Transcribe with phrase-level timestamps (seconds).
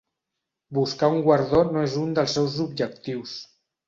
[0.77, 3.35] Buscar un guardó no és un dels seus objectius.